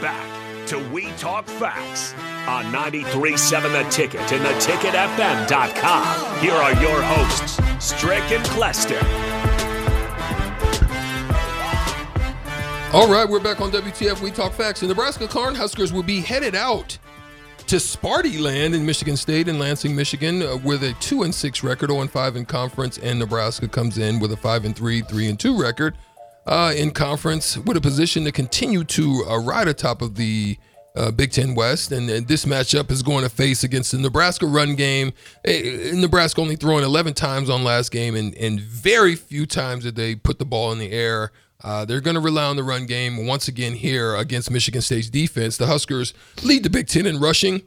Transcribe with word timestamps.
back 0.00 0.66
to 0.66 0.78
We 0.90 1.10
Talk 1.12 1.46
Facts 1.46 2.14
on 2.46 2.66
93.7 2.66 3.72
The 3.72 3.90
Ticket 3.90 4.20
and 4.32 4.44
theticketfm.com. 4.44 6.40
Here 6.40 6.52
are 6.52 6.72
your 6.82 7.02
hosts, 7.02 7.58
Strick 7.84 8.22
and 8.30 8.44
Clester. 8.46 8.98
All 12.92 13.10
right, 13.10 13.28
we're 13.28 13.40
back 13.40 13.60
on 13.60 13.70
WTF 13.70 14.22
We 14.22 14.30
Talk 14.30 14.52
Facts. 14.52 14.80
The 14.80 14.88
Nebraska 14.88 15.26
Cornhuskers 15.26 15.92
will 15.92 16.02
be 16.02 16.20
headed 16.20 16.54
out 16.54 16.98
to 17.66 17.76
Sparty 17.76 18.40
Land 18.40 18.74
in 18.74 18.86
Michigan 18.86 19.16
State 19.16 19.48
in 19.48 19.58
Lansing, 19.58 19.94
Michigan, 19.94 20.42
uh, 20.42 20.56
with 20.64 20.82
a 20.84 20.94
two 20.94 21.22
and 21.24 21.34
six 21.34 21.62
record, 21.62 21.90
0 21.90 22.00
and 22.00 22.10
five 22.10 22.36
in 22.36 22.46
conference, 22.46 22.98
and 22.98 23.18
Nebraska 23.18 23.68
comes 23.68 23.98
in 23.98 24.20
with 24.20 24.32
a 24.32 24.36
five 24.36 24.64
and 24.64 24.74
three, 24.74 25.02
three 25.02 25.28
and 25.28 25.38
two 25.38 25.60
record 25.60 25.94
uh, 26.48 26.72
in 26.74 26.90
conference, 26.90 27.58
with 27.58 27.76
a 27.76 27.80
position 27.80 28.24
to 28.24 28.32
continue 28.32 28.82
to 28.82 29.24
uh, 29.28 29.38
ride 29.38 29.68
atop 29.68 30.00
of 30.00 30.14
the 30.14 30.56
uh, 30.96 31.10
Big 31.10 31.30
Ten 31.30 31.54
West. 31.54 31.92
And, 31.92 32.08
and, 32.08 32.26
this 32.26 32.46
matchup 32.46 32.90
is 32.90 33.02
going 33.02 33.22
to 33.22 33.30
face 33.30 33.62
against 33.62 33.92
the 33.92 33.98
Nebraska 33.98 34.46
run 34.46 34.74
game. 34.74 35.12
Eh, 35.44 35.92
Nebraska 35.94 36.40
only 36.40 36.56
throwing 36.56 36.84
11 36.84 37.12
times 37.14 37.50
on 37.50 37.62
last 37.64 37.90
game, 37.90 38.16
and, 38.16 38.34
and 38.34 38.60
very 38.60 39.14
few 39.14 39.44
times 39.44 39.84
did 39.84 39.94
they 39.94 40.14
put 40.14 40.38
the 40.38 40.46
ball 40.46 40.72
in 40.72 40.78
the 40.78 40.90
air. 40.90 41.30
Uh, 41.62 41.84
they're 41.84 42.00
going 42.00 42.14
to 42.14 42.20
rely 42.20 42.44
on 42.44 42.56
the 42.56 42.62
run 42.62 42.86
game 42.86 43.26
once 43.26 43.46
again 43.46 43.74
here 43.74 44.16
against 44.16 44.50
Michigan 44.50 44.80
State's 44.80 45.10
defense. 45.10 45.58
The 45.58 45.66
Huskers 45.66 46.14
lead 46.42 46.62
the 46.62 46.70
Big 46.70 46.88
Ten 46.88 47.04
in 47.04 47.20
rushing 47.20 47.62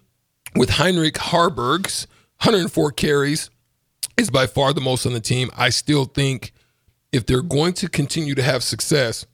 with 0.55 0.71
Heinrich 0.71 1.15
Haarberg's 1.15 2.07
104 2.41 2.91
carries 2.93 3.51
is 4.17 4.31
by 4.31 4.47
far 4.47 4.73
the 4.73 4.81
most 4.81 5.05
on 5.05 5.13
the 5.13 5.19
team. 5.19 5.51
I 5.55 5.69
still 5.69 6.05
think 6.05 6.53
if 7.11 7.25
they're 7.25 7.41
going 7.41 7.73
to 7.73 7.89
continue 7.89 8.35
to 8.35 8.43
have 8.43 8.63
success 8.63 9.25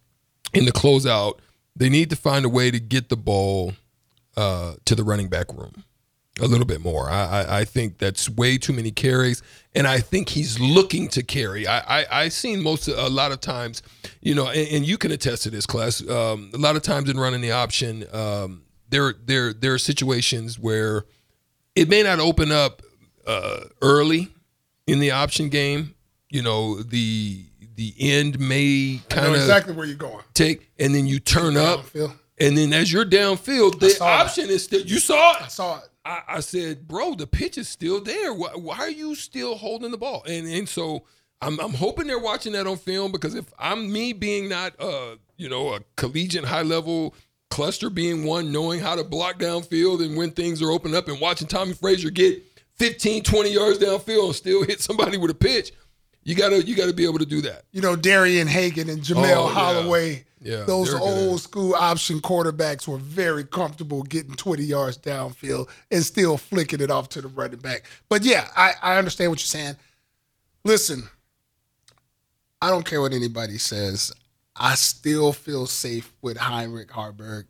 in 0.54 0.66
the 0.66 0.72
closeout, 0.72 1.40
they 1.76 1.90
need 1.90 2.09
to 2.09 2.16
find 2.16 2.45
a 2.45 2.50
way 2.50 2.72
to 2.72 2.80
get 2.80 3.09
the 3.09 3.17
ball 3.17 3.73
uh, 4.36 4.73
to 4.86 4.95
the 4.95 5.03
running 5.03 5.28
back 5.28 5.53
room 5.53 5.84
a 6.39 6.45
little 6.45 6.66
bit 6.66 6.81
more. 6.81 7.09
I, 7.09 7.23
I, 7.25 7.59
I, 7.59 7.66
think 7.66 7.97
that's 7.97 8.30
way 8.30 8.58
too 8.58 8.73
many 8.73 8.92
carries, 8.92 9.42
and 9.73 9.88
I 9.88 10.00
think 10.00 10.30
he's 10.30 10.59
looking 10.59 11.08
to 11.09 11.23
carry. 11.23 11.67
I 11.67 12.06
I 12.11 12.23
have 12.23 12.34
seen 12.34 12.61
most 12.61 12.88
a 12.88 13.09
lot 13.09 13.31
of 13.31 13.42
times, 13.42 13.81
you 14.22 14.36
know, 14.36 14.47
and, 14.47 14.67
and 14.69 14.86
you 14.86 14.97
can 14.97 15.12
attest 15.12 15.44
to 15.44 15.50
this 15.50 15.66
class. 15.66 16.08
Um, 16.08 16.52
a 16.53 16.58
lot 16.58 16.75
of 16.75 16.84
times 16.84 17.09
in 17.09 17.19
running 17.19 17.41
the 17.41 17.52
option, 17.52 18.06
um, 18.14 18.64
there 18.89 19.16
there 19.25 19.53
there 19.53 19.73
are 19.73 19.80
situations 19.80 20.59
where 20.59 21.06
it 21.75 21.89
may 21.89 22.03
not 22.03 22.19
open 22.19 22.52
up 22.52 22.81
uh, 23.25 23.62
early 23.81 24.30
in 24.86 25.00
the 25.00 25.12
option 25.12 25.50
game. 25.50 25.95
You 26.30 26.42
know, 26.42 26.81
the 26.81 27.45
the 27.75 27.94
end 28.00 28.39
may 28.39 29.02
kind 29.09 29.28
of 29.28 29.36
exactly 29.36 29.73
where 29.73 29.86
you're 29.86 29.95
going. 29.95 30.23
Take 30.34 30.72
and 30.80 30.94
then 30.94 31.08
you 31.08 31.19
turn 31.19 31.58
up. 31.58 31.86
And 32.39 32.56
then 32.56 32.72
as 32.72 32.94
you're 32.94 33.06
downfield, 33.06 33.80
the 33.80 33.97
option 34.03 34.50
is 34.50 34.64
still 34.64 34.81
you 34.81 35.00
saw 35.00 35.38
it. 35.38 35.44
I 35.44 35.47
saw 35.47 35.78
it. 35.80 35.89
I, 36.06 36.22
I, 36.28 36.39
said, 36.39 36.88
bro, 36.88 37.16
the 37.16 37.28
pitch 37.28 37.58
is 37.58 37.67
still 37.67 38.00
there. 38.00 38.34
Why, 38.34 38.52
why, 38.56 38.78
are 38.78 38.89
you 38.89 39.14
still 39.16 39.56
holding 39.56 39.92
the 39.92 39.97
ball? 39.97 40.23
And 40.28 40.47
and 40.47 40.69
so 40.69 41.03
I'm 41.42 41.59
I'm 41.59 41.73
hoping 41.73 42.08
they're 42.08 42.19
watching 42.19 42.53
that 42.53 42.67
on 42.67 42.78
film 42.78 43.12
because 43.12 43.36
if 43.36 43.45
I'm 43.59 43.91
me 43.91 44.14
being 44.14 44.50
not 44.50 44.80
uh 44.80 45.16
you 45.38 45.50
know 45.50 45.73
a 45.73 45.81
collegiate 45.95 46.45
high 46.45 46.64
level 46.64 47.16
cluster 47.50 47.89
being 47.89 48.25
one 48.25 48.52
knowing 48.52 48.80
how 48.80 48.95
to 48.95 49.03
block 49.03 49.39
downfield 49.39 50.03
and 50.03 50.17
when 50.17 50.31
things 50.31 50.62
are 50.62 50.72
open 50.72 50.94
up 50.95 51.08
and 51.08 51.22
watching 51.22 51.47
Tommie 51.47 51.73
Frazier 51.73 52.09
get 52.09 52.44
15 52.75 53.23
20 53.23 53.53
yards 53.53 53.80
downfield 53.80 54.28
and 54.28 54.36
still 54.36 54.64
hit 54.64 54.81
somebody 54.81 55.17
with 55.17 55.31
a 55.31 55.36
pitch 55.36 55.72
you 56.28 56.36
gotta 56.36 56.64
you 56.64 56.75
gotta 56.75 56.94
be 56.94 57.06
able 57.06 57.20
to 57.20 57.25
do 57.25 57.42
that 57.42 57.64
you 57.72 57.81
know 57.81 57.95
Darian 57.95 58.47
Hagan 58.47 58.89
and 58.89 59.02
Jamelle 59.02 59.50
oh, 59.50 59.53
Holieway 59.53 60.17
yeah 60.17 60.23
yeah, 60.42 60.64
those 60.64 60.94
old 60.94 61.42
school 61.42 61.73
option 61.73 62.19
quarterbacks 62.19 62.88
were 62.88 63.00
very 63.00 63.44
comfortable 63.44 64.03
getting 64.03 64.36
20 64.36 64.64
yards 64.64 64.97
downfield 64.97 65.67
and 65.89 66.03
still 66.03 66.38
flicking 66.38 66.80
it 66.80 66.92
off 66.92 67.09
to 67.09 67.22
the 67.22 67.28
running 67.28 67.59
back. 67.59 67.86
But 68.08 68.23
yeah, 68.23 68.47
I, 68.56 68.74
I 68.81 68.97
understand 68.97 69.31
what 69.31 69.40
you're 69.40 69.62
saying. 69.62 69.75
Listen, 70.63 71.09
I 72.62 72.69
don't 72.69 72.85
care 72.85 73.02
what 73.02 73.13
anybody 73.13 73.57
says. 73.57 74.12
I 74.56 74.75
still 74.75 75.34
feel 75.34 75.66
safe 75.66 76.13
with 76.22 76.38
Heinrich 76.38 76.90
Haarberg. 76.90 77.46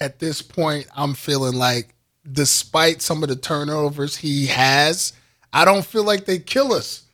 At 0.00 0.18
this 0.18 0.42
point, 0.42 0.86
I'm 0.96 1.14
feeling 1.14 1.54
like, 1.54 1.94
despite 2.30 3.02
some 3.02 3.22
of 3.22 3.28
the 3.28 3.36
turnovers 3.36 4.16
he 4.16 4.46
has, 4.46 5.12
I 5.52 5.64
don't 5.64 5.86
feel 5.86 6.04
like 6.04 6.26
they 6.26 6.38
kill 6.38 6.72
us 6.72 7.05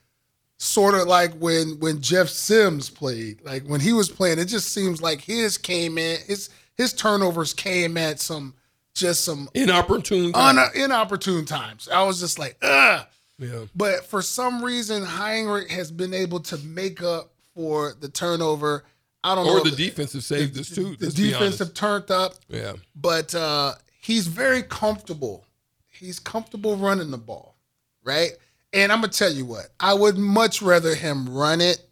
sort 0.57 0.95
of 0.95 1.07
like 1.07 1.33
when 1.33 1.79
when 1.79 2.01
Jeff 2.01 2.29
Sims 2.29 2.89
played. 2.89 3.43
Like 3.43 3.63
when 3.63 3.81
he 3.81 3.93
was 3.93 4.09
playing, 4.09 4.39
it 4.39 4.45
just 4.45 4.73
seems 4.73 5.01
like 5.01 5.21
his 5.21 5.57
came 5.57 5.97
in 5.97 6.19
his 6.25 6.49
his 6.75 6.93
turnovers 6.93 7.53
came 7.53 7.97
at 7.97 8.19
some 8.19 8.53
just 8.93 9.25
some 9.25 9.49
inopportune 9.53 10.31
un, 10.35 10.59
inopportune 10.75 11.45
times. 11.45 11.89
I 11.89 12.03
was 12.03 12.19
just 12.19 12.39
like, 12.39 12.57
ugh. 12.61 13.05
Yeah. 13.39 13.65
But 13.75 14.05
for 14.05 14.21
some 14.21 14.63
reason, 14.63 15.03
Heinrich 15.03 15.69
has 15.71 15.91
been 15.91 16.13
able 16.13 16.39
to 16.41 16.57
make 16.59 17.01
up 17.01 17.31
for 17.55 17.93
the 17.99 18.07
turnover. 18.09 18.85
I 19.23 19.35
don't 19.35 19.47
or 19.47 19.55
know. 19.55 19.61
Or 19.61 19.69
the 19.69 19.75
defensive 19.75 20.23
saved 20.23 20.57
us 20.57 20.69
too. 20.69 20.95
The 20.95 21.09
defense 21.09 21.59
have 21.59 21.73
turned 21.73 22.11
up. 22.11 22.35
Yeah. 22.47 22.73
But 22.95 23.33
uh, 23.33 23.73
he's 24.01 24.27
very 24.27 24.63
comfortable. 24.63 25.45
He's 25.89 26.19
comfortable 26.19 26.75
running 26.75 27.11
the 27.11 27.17
ball, 27.17 27.55
right? 28.03 28.31
And 28.73 28.91
I'm 28.91 29.01
gonna 29.01 29.13
tell 29.13 29.31
you 29.31 29.45
what, 29.45 29.67
I 29.79 29.93
would 29.93 30.17
much 30.17 30.61
rather 30.61 30.95
him 30.95 31.29
run 31.29 31.61
it 31.61 31.87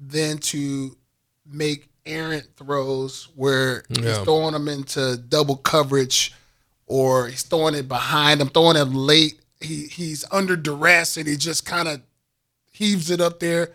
than 0.00 0.38
to 0.38 0.96
make 1.46 1.88
errant 2.06 2.46
throws 2.56 3.28
where 3.34 3.84
yeah. 3.90 4.02
he's 4.02 4.18
throwing 4.18 4.52
them 4.52 4.68
into 4.68 5.16
double 5.16 5.56
coverage 5.56 6.34
or 6.86 7.26
he's 7.28 7.42
throwing 7.42 7.74
it 7.74 7.88
behind 7.88 8.40
him, 8.40 8.48
throwing 8.48 8.76
it 8.76 8.84
late. 8.84 9.40
He 9.60 9.86
he's 9.86 10.24
under 10.30 10.56
duress 10.56 11.16
and 11.16 11.26
he 11.26 11.36
just 11.36 11.66
kind 11.66 11.88
of 11.88 12.00
heaves 12.72 13.10
it 13.10 13.20
up 13.20 13.40
there. 13.40 13.72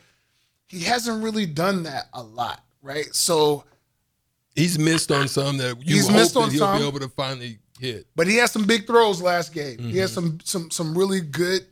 He 0.68 0.81
hasn't 0.81 1.23
really 1.23 1.46
done 1.46 1.84
that 1.84 2.08
a 2.13 2.23
lot, 2.23 2.63
right? 2.81 3.13
So 3.13 3.66
he's 4.56 4.79
missed 4.79 5.12
on 5.12 5.28
some 5.28 5.58
that 5.58 5.78
you 5.85 5.96
he's 5.96 6.09
missed 6.09 6.38
on 6.38 6.50
he'll 6.50 6.59
some, 6.59 6.79
be 6.79 6.88
able 6.88 7.00
to 7.00 7.09
finally 7.09 7.59
hit. 7.79 8.08
But 8.16 8.28
he 8.28 8.38
had 8.38 8.50
some 8.50 8.66
big 8.66 8.88
throws 8.88 9.22
last 9.22 9.53
game. 9.53 9.78
Mm-hmm. 9.78 9.90
He 9.90 9.97
had 9.97 10.09
some 10.09 10.40
some 10.44 10.72
some 10.72 10.97
really 10.97 11.22
good 11.22 11.66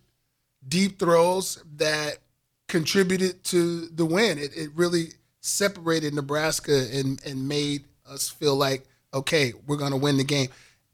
deep 0.67 0.99
throws 0.99 1.63
that 1.77 2.19
contributed 2.67 3.43
to 3.45 3.87
the 3.87 4.05
win. 4.05 4.37
It, 4.37 4.55
it 4.55 4.69
really 4.75 5.13
separated 5.41 6.13
Nebraska 6.13 6.87
and, 6.93 7.21
and 7.25 7.47
made 7.47 7.85
us 8.07 8.29
feel 8.29 8.55
like, 8.55 8.85
okay, 9.13 9.53
we're 9.67 9.77
going 9.77 9.91
to 9.91 9.97
win 9.97 10.17
the 10.17 10.23
game. 10.23 10.49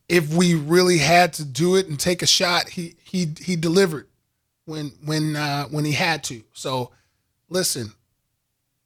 If 0.08 0.34
we 0.34 0.54
really 0.54 1.00
had 1.00 1.34
to 1.34 1.46
do 1.46 1.76
it 1.76 1.88
and 1.88 2.00
take 2.00 2.22
a 2.22 2.28
shot, 2.28 2.70
he 2.70 2.96
he 3.04 3.34
he 3.42 3.56
delivered 3.56 4.08
when 4.66 4.92
when 5.04 5.36
uh, 5.36 5.66
when 5.66 5.84
he 5.84 5.94
had 5.94 6.24
to. 6.26 6.44
So, 6.54 6.92
listen, 7.50 7.92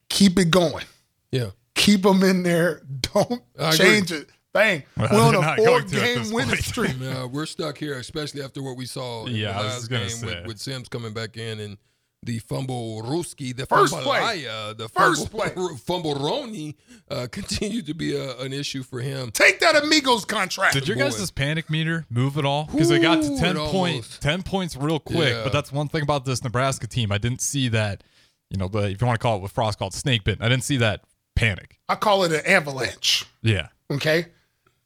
keep 0.07 0.39
it 0.39 0.49
going. 0.49 0.85
Yeah, 1.29 1.49
keep 1.75 2.03
them 2.03 2.23
in 2.23 2.43
there. 2.43 2.81
Don't 3.01 3.41
I 3.59 3.71
change 3.75 4.11
agree. 4.11 4.21
it. 4.23 4.29
Bang. 4.53 4.83
Well, 4.97 5.09
we're 5.11 5.37
on 5.37 5.43
a 5.43 5.55
four 5.57 5.81
game 5.81 6.31
winning 6.31 6.55
streak. 6.55 6.95
Yeah, 6.99 7.25
we're 7.25 7.45
stuck 7.45 7.77
here, 7.77 7.99
especially 7.99 8.41
after 8.41 8.63
what 8.63 8.77
we 8.77 8.85
saw 8.85 9.25
in 9.25 9.35
yeah, 9.35 9.53
the 9.53 9.59
last 9.59 9.89
game 9.89 10.25
with, 10.25 10.47
with, 10.47 10.59
Sims 10.59 10.89
coming 10.89 11.13
back 11.13 11.37
in 11.37 11.59
and 11.59 11.77
the 12.23 12.39
fumble 12.39 13.03
Ruski, 13.03 13.55
the 13.55 13.67
first 13.67 13.93
play, 13.93 14.43
the 14.75 14.89
first 14.89 15.29
fumble, 15.29 15.51
play. 15.51 15.77
fumble 15.77 16.15
Roni 16.15 16.75
uh, 17.09 17.27
continued 17.31 17.85
to 17.85 17.93
be 17.93 18.15
a, 18.15 18.37
an 18.39 18.51
issue 18.51 18.81
for 18.81 18.99
him. 18.99 19.31
Take 19.31 19.59
that 19.59 19.75
Amigos 19.75 20.25
contract. 20.25 20.73
Did 20.73 20.87
your 20.87 20.97
guys' 20.97 21.29
panic 21.31 21.69
meter 21.69 22.05
move 22.09 22.37
at 22.37 22.45
all? 22.45 22.65
Because 22.65 22.89
they 22.89 22.99
got 22.99 23.21
to 23.21 23.37
10 23.37 23.55
points, 23.55 24.17
10 24.17 24.41
points 24.43 24.75
real 24.75 24.99
quick. 24.99 25.33
Yeah. 25.33 25.43
But 25.43 25.53
that's 25.53 25.71
one 25.71 25.87
thing 25.87 26.01
about 26.01 26.25
this 26.25 26.43
Nebraska 26.43 26.87
team. 26.87 27.11
I 27.11 27.19
didn't 27.19 27.41
see 27.41 27.69
that, 27.69 28.03
you 28.49 28.57
know, 28.57 28.67
the 28.67 28.89
if 28.89 28.99
you 28.99 29.07
want 29.07 29.19
to 29.19 29.23
call 29.23 29.37
it 29.37 29.41
what 29.41 29.51
Frost 29.51 29.77
called 29.77 29.93
snake 29.93 30.23
bit, 30.23 30.39
I 30.41 30.49
didn't 30.49 30.63
see 30.63 30.77
that 30.77 31.03
panic. 31.35 31.79
I 31.87 31.95
call 31.95 32.23
it 32.23 32.31
an 32.31 32.41
avalanche. 32.45 33.25
Yeah. 33.43 33.67
Okay. 33.91 34.25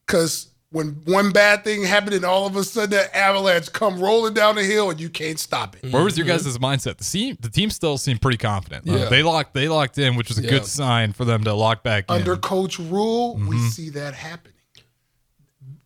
Because 0.05 0.50
when 0.73 0.89
one 1.05 1.31
bad 1.31 1.63
thing 1.63 1.83
happened 1.83 2.15
and 2.15 2.25
all 2.25 2.47
of 2.47 2.55
a 2.55 2.63
sudden 2.63 2.89
that 2.91 3.15
avalanche 3.15 3.71
come 3.71 4.00
rolling 4.00 4.33
down 4.33 4.55
the 4.55 4.63
hill 4.63 4.89
and 4.89 5.00
you 5.00 5.07
can't 5.07 5.39
stop 5.39 5.75
it. 5.75 5.94
Where 5.94 6.03
was 6.03 6.17
your 6.17 6.25
guys' 6.25 6.57
mindset? 6.57 6.97
The 6.97 7.03
team, 7.03 7.38
the 7.39 7.50
team 7.50 7.69
still 7.69 7.97
seemed 7.97 8.21
pretty 8.21 8.39
confident. 8.39 8.85
Yeah. 8.85 9.05
they 9.05 9.21
locked, 9.21 9.53
they 9.53 9.69
locked 9.69 10.00
in, 10.00 10.15
which 10.15 10.29
was 10.29 10.39
a 10.39 10.44
yeah. 10.44 10.50
good 10.50 10.65
sign 10.65 11.13
for 11.13 11.25
them 11.25 11.44
to 11.44 11.53
lock 11.53 11.83
back 11.83 12.05
in. 12.09 12.15
Under 12.15 12.33
in. 12.33 12.39
Coach 12.39 12.79
Rhule, 12.79 13.35
mm-hmm. 13.35 13.47
we 13.47 13.59
see 13.69 13.89
that 13.91 14.15
happening. 14.15 14.53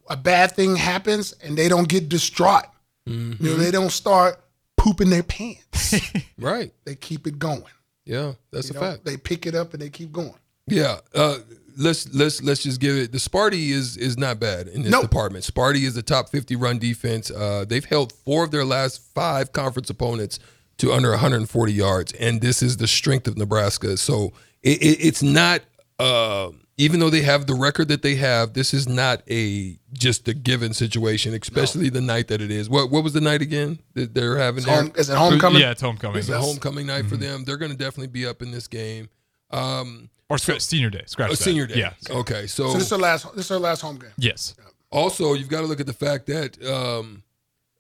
A 0.10 0.16
bad 0.16 0.54
thing 0.54 0.78
happens 0.78 1.34
and 1.44 1.58
they 1.58 1.68
don't 1.68 1.90
get 1.90 2.08
distraught. 2.08 2.68
Mm-hmm. 3.08 3.44
You 3.44 3.52
know, 3.52 3.58
they 3.58 3.72
don't 3.72 3.92
start 3.92 4.42
pooping 4.78 5.10
their 5.10 5.24
pants. 5.24 6.00
right. 6.38 6.72
They 6.86 6.96
keep 6.96 7.28
it 7.28 7.38
going. 7.38 7.64
Yeah, 8.06 8.34
that's 8.52 8.70
you 8.70 8.80
a 8.80 8.82
know, 8.82 8.92
fact. 8.92 9.04
They 9.04 9.18
pick 9.18 9.46
it 9.46 9.54
up 9.54 9.74
and 9.74 9.82
they 9.82 9.90
keep 9.90 10.14
going. 10.14 10.34
Yeah. 10.66 11.00
Uh, 11.14 11.40
let's 11.78 12.14
let's 12.14 12.42
let's 12.42 12.64
just 12.64 12.80
give 12.82 12.96
it. 12.96 13.12
The 13.12 13.18
Sparty 13.18 13.70
is 13.70 13.98
is 13.98 14.18
not 14.18 14.40
bad 14.40 14.68
in 14.68 14.82
this 14.82 14.92
nope. 14.92 15.04
department. 15.04 15.46
Sparty 15.46 15.84
is 15.84 15.96
a 15.96 16.02
top 16.02 16.30
fifty 16.30 16.56
run 16.56 16.80
defense. 16.80 17.32
Uh, 17.32 17.66
they've 17.68 17.86
held 17.86 18.14
four 18.14 18.44
of 18.44 18.52
their 18.52 18.66
last 18.66 19.02
five 19.14 19.54
conference 19.54 19.90
opponents 19.90 20.40
to 20.78 20.94
under 20.94 21.10
140 21.10 21.74
yards, 21.74 22.14
and 22.14 22.42
this 22.42 22.62
is 22.62 22.78
the 22.78 22.88
strength 22.88 23.28
of 23.28 23.36
Nebraska. 23.36 23.98
So 23.98 24.34
it, 24.62 24.82
it, 24.82 25.08
it's 25.08 25.24
not 25.24 25.62
uh, 25.98 26.52
even 26.78 27.00
though 27.00 27.10
they 27.10 27.24
have 27.24 27.48
the 27.48 27.56
record 27.56 27.88
that 27.88 28.04
they 28.04 28.16
have, 28.16 28.54
this 28.54 28.74
is 28.74 28.88
not 28.88 29.24
a 29.30 29.80
just 29.94 30.28
a 30.28 30.34
given 30.34 30.74
situation, 30.74 31.34
especially 31.34 31.86
no. 31.86 31.92
the 31.92 32.02
night 32.02 32.28
that 32.28 32.42
it 32.42 32.52
is. 32.52 32.70
What 32.70 32.92
what 32.92 33.04
was 33.04 33.14
the 33.14 33.22
night 33.22 33.42
again 33.42 33.80
that 33.96 34.14
they're 34.14 34.38
having? 34.38 34.64
Home, 34.64 34.92
is 34.96 35.10
it 35.10 35.18
homecoming? 35.18 35.62
Yeah, 35.62 35.72
it's 35.72 35.82
homecoming. 35.82 36.20
It's 36.20 36.30
yes. 36.30 36.38
a 36.38 36.42
homecoming 36.42 36.86
night 36.86 37.02
mm-hmm. 37.02 37.10
for 37.10 37.18
them. 37.18 37.44
They're 37.44 37.58
going 37.58 37.72
to 37.72 37.78
definitely 37.78 38.08
be 38.08 38.28
up 38.28 38.42
in 38.42 38.52
this 38.52 38.68
game. 38.68 39.10
Um, 39.50 40.10
or 40.30 40.38
so, 40.38 40.58
senior 40.58 40.90
day. 40.90 41.04
Scratch 41.06 41.32
oh, 41.32 41.36
senior 41.36 41.68
day. 41.68 41.80
Yeah. 41.80 41.94
Okay. 42.10 42.48
So, 42.48 42.70
so 42.70 42.74
this 42.74 42.88
is 42.88 42.94
our 42.94 43.00
last. 43.00 43.36
This 43.36 43.46
is 43.46 43.52
our 43.52 43.60
last 43.60 43.82
home 43.82 43.98
game. 43.98 44.12
Yes. 44.18 44.56
Also, 44.92 45.34
you've 45.34 45.50
got 45.50 45.62
to 45.62 45.68
look 45.68 45.80
at 45.80 45.86
the 45.86 45.94
fact 45.94 46.28
that 46.28 46.64
um, 46.66 47.24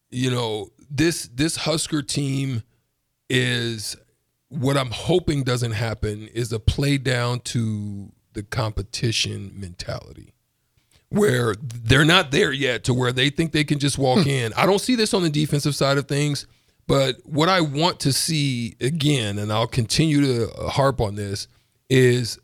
you 0.09 0.31
know 0.31 0.71
this 0.89 1.29
this 1.33 1.57
Husker 1.57 2.01
team 2.01 2.63
is 3.29 3.97
what 4.49 4.77
I'm 4.77 4.91
hoping 4.91 5.43
doesn't 5.43 5.73
happen 5.73 6.27
is 6.33 6.53
a 6.53 6.59
play 6.59 6.97
down 6.97 7.41
to 7.41 8.11
the 8.33 8.43
competition 8.43 9.51
mentality 9.55 10.33
where 11.09 11.55
they're 11.55 12.05
not 12.05 12.31
there 12.31 12.51
yet 12.51 12.83
to 12.85 12.93
where 12.93 13.11
they 13.11 13.29
think 13.29 13.51
they 13.51 13.63
can 13.63 13.79
just 13.79 13.97
walk 13.97 14.23
hmm. 14.23 14.29
in. 14.29 14.53
I 14.53 14.65
don't 14.65 14.79
see 14.79 14.95
this 14.95 15.13
on 15.13 15.23
the 15.23 15.29
defensive 15.29 15.75
side 15.75 15.97
of 15.97 16.07
things, 16.07 16.47
but 16.85 17.17
what 17.25 17.49
I 17.49 17.61
want 17.61 17.99
to 18.01 18.13
see 18.13 18.75
again, 18.79 19.37
and 19.37 19.51
I'll 19.51 19.67
continue 19.67 20.21
to 20.21 20.51
harp 20.69 21.01
on 21.01 21.15
this, 21.15 21.47
is 21.89 22.39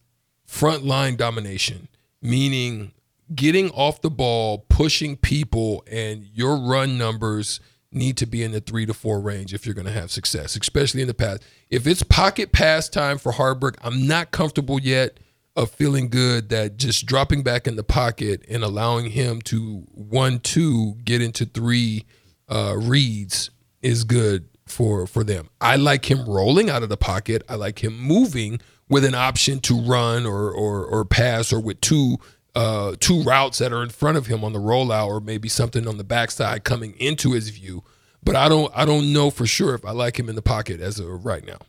front 0.45 0.85
line 0.85 1.15
domination, 1.15 1.87
meaning 2.21 2.91
getting 3.33 3.69
off 3.71 4.01
the 4.01 4.09
ball, 4.09 4.65
pushing 4.69 5.17
people, 5.17 5.83
and 5.89 6.23
your 6.33 6.57
run 6.57 6.97
numbers 6.97 7.59
need 7.91 8.17
to 8.17 8.25
be 8.25 8.43
in 8.43 8.51
the 8.51 8.61
three 8.61 8.85
to 8.85 8.93
four 8.93 9.19
range 9.19 9.53
if 9.53 9.65
you're 9.65 9.75
going 9.75 9.85
to 9.85 9.93
have 9.93 10.11
success, 10.11 10.55
especially 10.55 11.01
in 11.01 11.07
the 11.07 11.13
pass. 11.13 11.39
If 11.69 11.85
it's 11.87 12.03
pocket 12.03 12.51
pass 12.51 12.89
time 12.89 13.17
for 13.17 13.33
Haarberg, 13.33 13.75
I'm 13.81 14.07
not 14.07 14.31
comfortable 14.31 14.79
yet 14.79 15.19
of 15.55 15.69
feeling 15.69 16.09
good 16.09 16.49
that 16.49 16.77
just 16.77 17.05
dropping 17.05 17.43
back 17.43 17.67
in 17.67 17.75
the 17.75 17.83
pocket 17.83 18.43
and 18.49 18.63
allowing 18.63 19.11
him 19.11 19.41
to 19.41 19.85
one 19.91 20.39
two 20.39 20.95
get 21.03 21.21
into 21.21 21.45
three 21.45 22.05
uh, 22.49 22.75
reads 22.77 23.51
is 23.81 24.03
good 24.03 24.47
for 24.65 25.05
for 25.05 25.23
them. 25.23 25.49
I 25.61 25.75
like 25.75 26.09
him 26.09 26.25
rolling 26.25 26.69
out 26.69 26.83
of 26.83 26.89
the 26.89 26.97
pocket. 26.97 27.43
I 27.47 27.55
like 27.55 27.83
him 27.83 27.97
moving 27.97 28.59
with 28.89 29.05
an 29.05 29.15
option 29.15 29.59
to 29.61 29.79
run 29.79 30.25
or 30.25 30.51
or, 30.51 30.85
or 30.85 31.05
pass 31.05 31.51
or 31.51 31.59
with 31.59 31.81
two 31.81 32.17
uh, 32.55 32.95
two 32.99 33.23
routes 33.23 33.57
that 33.57 33.73
are 33.73 33.81
in 33.83 33.89
front 33.89 34.17
of 34.17 34.27
him 34.27 34.43
on 34.43 34.53
the 34.53 34.59
rollout 34.59 35.07
or 35.07 35.19
maybe 35.19 35.49
something 35.49 35.87
on 35.87 35.97
the 35.97 36.03
backside 36.03 36.63
coming 36.63 36.93
into 36.99 37.31
his 37.31 37.49
view. 37.49 37.83
But 38.23 38.35
I 38.35 38.47
don't 38.47 38.71
I 38.75 38.85
don't 38.85 39.11
know 39.11 39.29
for 39.29 39.45
sure 39.45 39.73
if 39.75 39.83
I 39.85 39.91
like 39.91 40.17
him 40.17 40.29
in 40.29 40.35
the 40.35 40.41
pocket 40.41 40.79
as 40.79 40.99
of 40.99 41.25
right 41.25 41.45
now. 41.45 41.59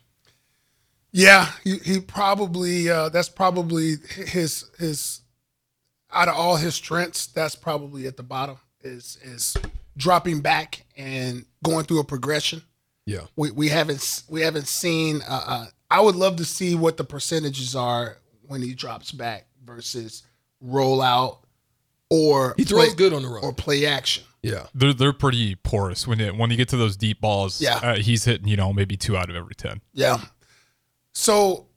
Yeah, 1.11 1.51
he, 1.63 1.77
he 1.77 1.99
probably 2.01 2.89
uh, 2.89 3.09
that's 3.09 3.29
probably 3.29 3.95
his 4.27 4.69
his 4.77 5.21
out 6.11 6.27
of 6.27 6.35
all 6.35 6.55
his 6.55 6.75
strengths, 6.75 7.27
that's 7.27 7.55
probably 7.55 8.07
at 8.07 8.17
the 8.17 8.23
bottom 8.23 8.57
is 8.81 9.17
is 9.23 9.57
dropping 9.97 10.41
back 10.41 10.85
and 10.95 11.45
going 11.63 11.85
through 11.85 11.99
a 11.99 12.03
progression. 12.03 12.61
Yeah, 13.05 13.21
we 13.35 13.51
we 13.51 13.69
haven't 13.69 14.23
we 14.29 14.41
haven't 14.41 14.67
seen. 14.67 15.21
Uh, 15.27 15.41
uh, 15.45 15.65
I 15.95 16.01
would 16.01 16.17
love 16.17 16.35
to 16.37 16.45
see 16.45 16.75
what 16.75 16.97
the 16.97 17.05
percentages 17.05 17.73
are 17.73 18.17
when 18.47 18.61
he 18.61 18.73
drops 18.73 19.13
back 19.13 19.47
versus 19.63 20.23
roll 20.59 21.01
out 21.01 21.39
or 22.09 22.53
he 22.57 22.65
throws 22.65 22.87
play, 22.87 22.95
good 22.95 23.13
on 23.13 23.21
the 23.21 23.29
run 23.29 23.41
or 23.41 23.53
play 23.53 23.85
action. 23.85 24.25
Yeah, 24.41 24.67
they're 24.75 24.91
they're 24.91 25.13
pretty 25.13 25.55
porous 25.55 26.05
when 26.05 26.19
it 26.19 26.35
when 26.35 26.51
you 26.51 26.57
get 26.57 26.67
to 26.69 26.77
those 26.77 26.97
deep 26.97 27.21
balls. 27.21 27.61
Yeah, 27.61 27.77
uh, 27.77 27.95
he's 27.95 28.25
hitting 28.25 28.45
you 28.45 28.57
know 28.57 28.73
maybe 28.73 28.97
two 28.97 29.15
out 29.15 29.29
of 29.29 29.37
every 29.37 29.55
ten. 29.55 29.79
Yeah, 29.93 30.19
so 31.13 31.67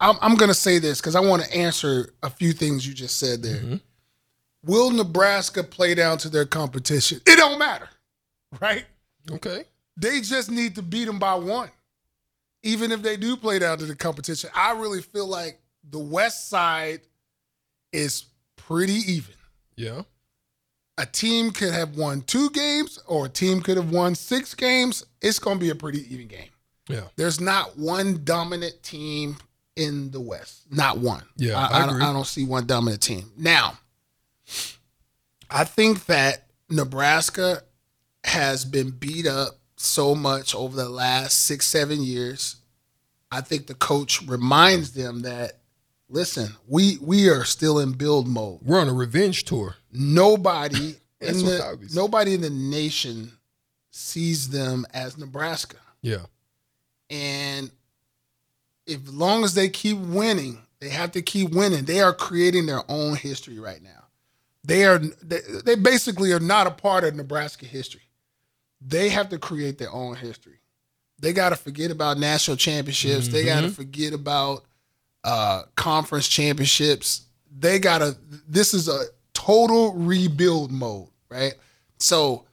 I'm, 0.00 0.16
I'm 0.20 0.34
going 0.34 0.50
to 0.50 0.54
say 0.54 0.80
this 0.80 1.00
because 1.00 1.14
I 1.14 1.20
want 1.20 1.44
to 1.44 1.54
answer 1.54 2.14
a 2.24 2.30
few 2.30 2.52
things 2.52 2.88
you 2.88 2.92
just 2.92 3.20
said 3.20 3.44
there. 3.44 3.58
Mm-hmm. 3.58 3.76
Will 4.64 4.90
Nebraska 4.90 5.62
play 5.62 5.94
down 5.94 6.18
to 6.18 6.28
their 6.28 6.44
competition? 6.44 7.20
It 7.24 7.36
don't 7.36 7.60
matter, 7.60 7.88
right? 8.60 8.84
Okay. 9.30 9.62
They 9.96 10.22
just 10.22 10.50
need 10.50 10.74
to 10.74 10.82
beat 10.82 11.04
them 11.04 11.20
by 11.20 11.36
one. 11.36 11.70
Even 12.62 12.92
if 12.92 13.02
they 13.02 13.16
do 13.16 13.36
play 13.36 13.58
down 13.58 13.78
to 13.78 13.86
the 13.86 13.94
competition, 13.94 14.50
I 14.54 14.72
really 14.72 15.02
feel 15.02 15.26
like 15.26 15.60
the 15.88 15.98
West 15.98 16.48
side 16.48 17.00
is 17.92 18.24
pretty 18.56 19.00
even. 19.06 19.34
Yeah. 19.76 20.02
A 20.98 21.06
team 21.06 21.52
could 21.52 21.72
have 21.72 21.96
won 21.96 22.22
two 22.22 22.50
games 22.50 22.98
or 23.06 23.26
a 23.26 23.28
team 23.28 23.60
could 23.60 23.76
have 23.76 23.92
won 23.92 24.14
six 24.16 24.54
games. 24.54 25.04
It's 25.22 25.38
going 25.38 25.58
to 25.58 25.60
be 25.60 25.70
a 25.70 25.74
pretty 25.76 26.12
even 26.12 26.26
game. 26.26 26.50
Yeah. 26.88 27.04
There's 27.16 27.40
not 27.40 27.78
one 27.78 28.24
dominant 28.24 28.82
team 28.82 29.36
in 29.76 30.10
the 30.10 30.20
West. 30.20 30.64
Not 30.70 30.98
one. 30.98 31.22
Yeah. 31.36 31.56
I, 31.56 31.66
I, 31.66 31.82
I, 31.82 31.86
don't, 31.86 32.02
I 32.02 32.12
don't 32.12 32.26
see 32.26 32.44
one 32.44 32.66
dominant 32.66 33.02
team. 33.02 33.30
Now, 33.36 33.78
I 35.48 35.64
think 35.64 36.06
that 36.06 36.46
Nebraska 36.68 37.62
has 38.24 38.64
been 38.64 38.90
beat 38.90 39.26
up 39.26 39.57
so 39.78 40.14
much 40.14 40.54
over 40.54 40.76
the 40.76 40.88
last 40.88 41.44
six, 41.44 41.66
seven 41.66 42.02
years. 42.02 42.56
I 43.30 43.40
think 43.40 43.66
the 43.66 43.74
coach 43.74 44.22
reminds 44.22 44.92
them 44.92 45.22
that 45.22 45.58
listen, 46.08 46.54
we 46.66 46.98
we 47.00 47.28
are 47.28 47.44
still 47.44 47.78
in 47.78 47.92
build 47.92 48.26
mode. 48.26 48.60
We're 48.62 48.80
on 48.80 48.88
a 48.88 48.94
revenge 48.94 49.44
tour. 49.44 49.76
Nobody 49.92 50.96
in 51.20 51.44
the 51.44 51.88
nobody 51.94 52.34
in 52.34 52.40
the 52.40 52.50
nation 52.50 53.32
sees 53.90 54.48
them 54.48 54.86
as 54.92 55.18
Nebraska. 55.18 55.76
Yeah. 56.02 56.26
And 57.10 57.70
if 58.86 59.06
as 59.06 59.14
long 59.14 59.44
as 59.44 59.54
they 59.54 59.68
keep 59.68 59.98
winning, 59.98 60.58
they 60.80 60.88
have 60.88 61.12
to 61.12 61.22
keep 61.22 61.50
winning. 61.50 61.84
They 61.84 62.00
are 62.00 62.14
creating 62.14 62.66
their 62.66 62.82
own 62.88 63.16
history 63.16 63.58
right 63.58 63.82
now. 63.82 64.04
They 64.64 64.86
are 64.86 64.98
they, 64.98 65.40
they 65.64 65.74
basically 65.74 66.32
are 66.32 66.40
not 66.40 66.66
a 66.66 66.70
part 66.70 67.04
of 67.04 67.14
Nebraska 67.14 67.66
history. 67.66 68.02
They 68.80 69.08
have 69.08 69.28
to 69.30 69.38
create 69.38 69.78
their 69.78 69.92
own 69.92 70.16
history. 70.16 70.60
They 71.20 71.32
got 71.32 71.50
to 71.50 71.56
forget 71.56 71.90
about 71.90 72.18
national 72.18 72.56
championships. 72.56 73.24
Mm-hmm. 73.24 73.32
They 73.32 73.44
got 73.44 73.62
to 73.62 73.70
forget 73.70 74.12
about 74.12 74.64
uh, 75.24 75.62
conference 75.74 76.28
championships. 76.28 77.26
They 77.56 77.78
got 77.78 77.98
to. 77.98 78.16
This 78.48 78.72
is 78.72 78.88
a 78.88 79.04
total 79.34 79.94
rebuild 79.94 80.70
mode, 80.70 81.08
right? 81.28 81.54
So 81.98 82.44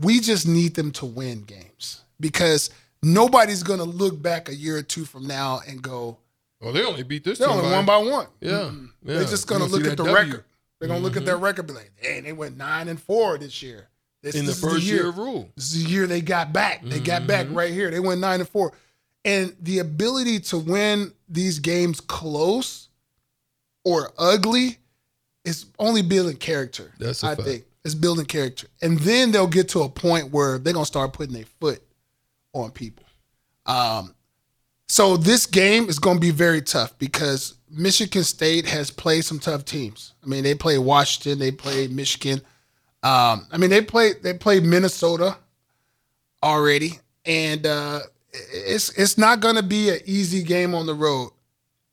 we 0.00 0.20
just 0.20 0.48
need 0.48 0.74
them 0.74 0.90
to 0.92 1.06
win 1.06 1.42
games 1.42 2.02
because 2.18 2.70
nobody's 3.02 3.62
going 3.62 3.78
to 3.78 3.84
look 3.84 4.20
back 4.20 4.48
a 4.48 4.54
year 4.54 4.78
or 4.78 4.82
two 4.82 5.04
from 5.04 5.26
now 5.26 5.60
and 5.68 5.80
go, 5.80 6.18
"Well, 6.60 6.72
they 6.72 6.84
only 6.84 7.04
beat 7.04 7.22
this. 7.22 7.38
They 7.38 7.44
only 7.44 7.62
by, 7.62 7.72
one 7.72 7.86
by 7.86 7.98
one." 7.98 8.26
Yeah, 8.40 8.50
mm-hmm. 8.50 8.86
yeah. 9.04 9.14
they're 9.14 9.24
just 9.24 9.46
going 9.46 9.60
to 9.60 9.68
look 9.68 9.84
at 9.84 9.96
the 9.96 10.04
w. 10.04 10.14
record. 10.14 10.44
They're 10.78 10.88
going 10.88 11.02
to 11.02 11.06
mm-hmm. 11.06 11.14
look 11.14 11.16
at 11.16 11.26
their 11.26 11.36
record, 11.36 11.66
be 11.68 11.74
like, 11.74 11.92
"Hey, 11.96 12.20
they 12.20 12.32
went 12.32 12.56
nine 12.56 12.88
and 12.88 13.00
four 13.00 13.38
this 13.38 13.62
year." 13.62 13.89
This, 14.22 14.34
In 14.34 14.44
the 14.44 14.52
first 14.52 14.76
the 14.76 14.80
year. 14.82 14.96
year. 14.96 15.08
of 15.08 15.18
Rhule, 15.18 15.48
this 15.56 15.72
is 15.72 15.84
the 15.84 15.90
year 15.90 16.06
they 16.06 16.20
got 16.20 16.52
back. 16.52 16.82
They 16.82 16.96
mm-hmm. 16.96 17.04
got 17.04 17.26
back 17.26 17.46
right 17.50 17.72
here. 17.72 17.90
They 17.90 18.00
went 18.00 18.20
nine 18.20 18.40
and 18.40 18.48
four, 18.48 18.72
and 19.24 19.56
the 19.60 19.78
ability 19.78 20.40
to 20.40 20.58
win 20.58 21.12
these 21.28 21.58
games 21.58 22.00
close 22.00 22.88
or 23.82 24.12
ugly 24.18 24.76
is 25.44 25.66
only 25.78 26.02
building 26.02 26.36
character. 26.36 26.92
That's 26.98 27.24
I 27.24 27.34
fact. 27.34 27.48
think 27.48 27.64
it's 27.82 27.94
building 27.94 28.26
character, 28.26 28.66
and 28.82 28.98
then 28.98 29.32
they'll 29.32 29.46
get 29.46 29.70
to 29.70 29.80
a 29.80 29.88
point 29.88 30.30
where 30.32 30.58
they're 30.58 30.74
gonna 30.74 30.84
start 30.84 31.14
putting 31.14 31.34
their 31.34 31.46
foot 31.58 31.82
on 32.52 32.70
people. 32.72 33.06
Um, 33.64 34.14
so 34.90 35.16
this 35.16 35.46
game 35.46 35.88
is 35.88 36.00
going 36.00 36.16
to 36.16 36.20
be 36.20 36.32
very 36.32 36.60
tough 36.60 36.98
because 36.98 37.54
Michigan 37.70 38.24
State 38.24 38.66
has 38.66 38.90
played 38.90 39.24
some 39.24 39.38
tough 39.38 39.64
teams. 39.64 40.14
I 40.24 40.26
mean, 40.26 40.42
they 40.42 40.54
played 40.56 40.78
Washington, 40.78 41.38
they 41.38 41.52
played 41.52 41.92
Michigan. 41.92 42.40
Um, 43.02 43.46
I 43.50 43.56
mean, 43.58 43.70
they 43.70 43.82
played 43.82 44.22
they 44.22 44.34
played 44.34 44.64
Minnesota 44.64 45.36
already, 46.42 46.98
and 47.24 47.66
uh, 47.66 48.00
it's 48.32 48.90
it's 48.98 49.16
not 49.16 49.40
going 49.40 49.56
to 49.56 49.62
be 49.62 49.88
an 49.90 50.00
easy 50.04 50.42
game 50.42 50.74
on 50.74 50.86
the 50.86 50.94
road. 50.94 51.30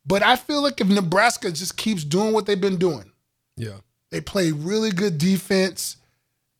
But 0.05 0.23
I 0.23 0.35
feel 0.35 0.61
like 0.61 0.79
if 0.79 0.87
Nebraska 0.87 1.51
just 1.51 1.77
keeps 1.77 2.03
doing 2.03 2.33
what 2.33 2.45
they've 2.45 2.59
been 2.59 2.77
doing, 2.77 3.11
yeah, 3.55 3.77
they 4.09 4.21
play 4.21 4.51
really 4.51 4.91
good 4.91 5.17
defense, 5.17 5.97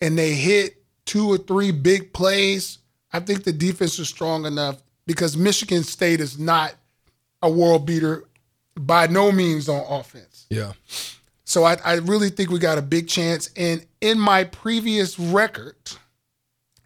and 0.01 0.17
they 0.17 0.33
hit 0.33 0.81
two 1.05 1.27
or 1.27 1.37
three 1.37 1.71
big 1.71 2.13
plays 2.13 2.79
I 3.11 3.19
think 3.19 3.43
the 3.43 3.53
defense 3.53 3.97
is 3.99 4.07
strong 4.07 4.45
enough 4.45 4.81
because 5.07 5.37
Michigan 5.37 5.83
State 5.83 6.19
is 6.19 6.37
not 6.37 6.75
a 7.41 7.49
world 7.49 7.85
beater 7.85 8.25
by 8.75 9.07
no 9.07 9.31
means 9.31 9.67
on 9.67 9.83
offense. 9.89 10.45
Yeah. 10.49 10.73
So 11.45 11.63
I, 11.63 11.77
I 11.83 11.93
really 11.95 12.29
think 12.29 12.51
we 12.51 12.59
got 12.59 12.77
a 12.77 12.81
big 12.81 13.07
chance. 13.07 13.49
And 13.55 13.85
in 14.01 14.19
my 14.19 14.43
previous 14.43 15.17
record, 15.19 15.75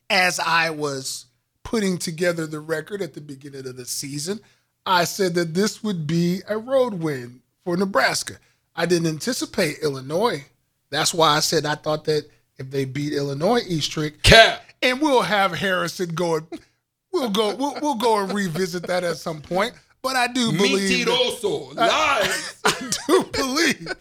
as 0.09 0.39
I 0.39 0.69
was 0.69 1.25
putting 1.63 1.97
together 1.97 2.45
the 2.47 2.59
record 2.59 3.01
at 3.01 3.13
the 3.13 3.21
beginning 3.21 3.67
of 3.67 3.77
the 3.77 3.85
season, 3.85 4.39
I 4.85 5.03
said 5.03 5.35
that 5.35 5.53
this 5.53 5.83
would 5.83 6.07
be 6.07 6.41
a 6.47 6.57
road 6.57 6.95
win 6.95 7.41
for 7.63 7.77
Nebraska. 7.77 8.37
I 8.75 8.85
didn't 8.85 9.07
anticipate 9.07 9.79
Illinois. 9.81 10.45
That's 10.89 11.13
why 11.13 11.37
I 11.37 11.39
said 11.39 11.65
I 11.65 11.75
thought 11.75 12.05
that 12.05 12.29
if 12.57 12.69
they 12.69 12.85
beat 12.85 13.13
Illinois 13.13 13.61
Eastrick, 13.67 14.23
cap 14.23 14.63
and 14.81 14.99
we'll 15.01 15.21
have 15.21 15.53
Harrison 15.53 16.09
going. 16.09 16.47
We'll 17.11 17.29
go. 17.29 17.55
We'll, 17.55 17.77
we'll 17.81 17.95
go 17.95 18.23
and 18.23 18.33
revisit 18.33 18.87
that 18.87 19.03
at 19.03 19.17
some 19.17 19.41
point. 19.41 19.73
But 20.01 20.15
I 20.15 20.27
do 20.27 20.51
believe. 20.51 21.07
Mentiroso, 21.07 21.75
lies. 21.75 22.59
I 22.63 22.71
I 22.81 22.91
do 23.07 23.23
believe 23.31 23.93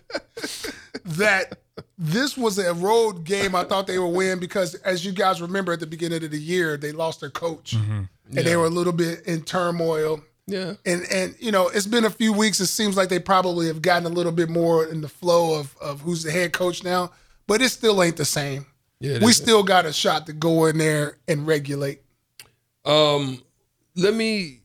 that 1.04 1.58
this 1.98 2.36
was 2.36 2.58
a 2.58 2.74
road 2.74 3.24
game 3.24 3.54
I 3.54 3.64
thought 3.64 3.86
they 3.86 3.98
would 3.98 4.08
win 4.08 4.38
because, 4.38 4.74
as 4.76 5.04
you 5.04 5.12
guys 5.12 5.40
remember 5.40 5.72
at 5.72 5.80
the 5.80 5.86
beginning 5.86 6.24
of 6.24 6.30
the 6.30 6.38
year, 6.38 6.76
they 6.76 6.92
lost 6.92 7.20
their 7.20 7.30
coach 7.30 7.76
mm-hmm. 7.76 8.02
and 8.36 8.46
they 8.46 8.56
were 8.56 8.66
a 8.66 8.70
little 8.70 8.92
bit 8.92 9.26
in 9.26 9.42
turmoil. 9.42 10.22
Yeah. 10.46 10.74
And 10.84 11.04
and 11.12 11.34
you 11.38 11.52
know, 11.52 11.68
it's 11.68 11.86
been 11.86 12.04
a 12.04 12.10
few 12.10 12.32
weeks. 12.32 12.60
It 12.60 12.66
seems 12.66 12.96
like 12.96 13.08
they 13.08 13.20
probably 13.20 13.66
have 13.68 13.82
gotten 13.82 14.06
a 14.06 14.14
little 14.14 14.32
bit 14.32 14.48
more 14.48 14.84
in 14.84 15.00
the 15.00 15.08
flow 15.08 15.58
of 15.58 15.76
of 15.80 16.00
who's 16.00 16.22
the 16.22 16.30
head 16.30 16.52
coach 16.52 16.82
now, 16.82 17.12
but 17.46 17.62
it 17.62 17.68
still 17.68 18.02
ain't 18.02 18.16
the 18.16 18.24
same. 18.24 18.66
Yeah, 18.98 19.18
we 19.24 19.32
still 19.32 19.62
got 19.62 19.86
a 19.86 19.92
shot 19.92 20.26
to 20.26 20.32
go 20.32 20.66
in 20.66 20.78
there 20.78 21.18
and 21.26 21.46
regulate. 21.46 22.02
Um, 22.84 23.42
let 23.96 24.14
me. 24.14 24.60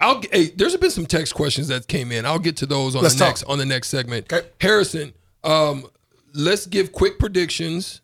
I'll. 0.00 0.22
Hey, 0.30 0.50
there's 0.54 0.76
been 0.76 0.90
some 0.90 1.06
text 1.06 1.34
questions 1.34 1.68
that 1.68 1.88
came 1.88 2.12
in. 2.12 2.26
I'll 2.26 2.38
get 2.38 2.58
to 2.58 2.66
those 2.66 2.94
on 2.94 3.02
let's 3.02 3.14
the 3.14 3.20
talk. 3.20 3.28
next 3.30 3.42
on 3.44 3.58
the 3.58 3.66
next 3.66 3.88
segment. 3.88 4.32
Okay. 4.32 4.46
Harrison, 4.60 5.12
um, 5.42 5.86
let's 6.34 6.66
give 6.66 6.92
quick 6.92 7.18
predictions. 7.18 8.00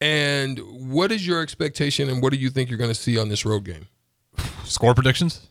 And 0.00 0.58
what 0.90 1.12
is 1.12 1.24
your 1.24 1.40
expectation, 1.40 2.08
and 2.08 2.20
what 2.20 2.32
do 2.32 2.38
you 2.38 2.50
think 2.50 2.68
you're 2.68 2.78
going 2.78 2.90
to 2.90 2.94
see 2.94 3.18
on 3.18 3.28
this 3.28 3.44
road 3.46 3.64
game? 3.64 3.86
Score 4.64 4.94
predictions. 4.94 5.46